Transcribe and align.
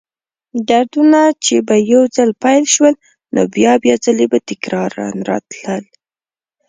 دردونه 0.69 1.21
چې 1.45 1.55
به 1.67 1.75
یو 1.91 2.03
ځل 2.15 2.29
پیل 2.43 2.63
شول، 2.73 2.93
نو 3.33 3.41
بیا 3.55 3.73
بیا 3.83 3.95
ځلې 4.05 4.25
به 4.31 4.39
تکراراً 4.49 5.07
راتلل. 5.29 5.83